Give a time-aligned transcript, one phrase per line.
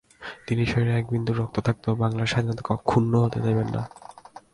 [0.47, 3.81] তিনি শরীরের একবিন্দু রক্ত থাকতেও বাংলার স্বাধীনতাকে ক্ষুণ্ন হতে দেবেন না।